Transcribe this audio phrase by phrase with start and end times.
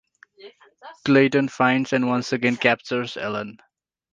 [1.05, 3.59] Clayton finds and once again captures Ellen.